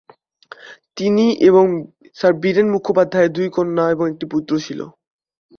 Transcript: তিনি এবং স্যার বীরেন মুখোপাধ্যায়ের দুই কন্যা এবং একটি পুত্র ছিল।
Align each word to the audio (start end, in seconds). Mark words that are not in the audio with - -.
তিনি 0.97 1.25
এবং 1.41 1.65
স্যার 2.15 2.33
বীরেন 2.41 2.67
মুখোপাধ্যায়ের 2.71 3.31
দুই 3.31 3.47
কন্যা 3.49 3.83
এবং 3.89 4.05
একটি 4.09 4.25
পুত্র 4.25 4.53
ছিল। 4.59 4.79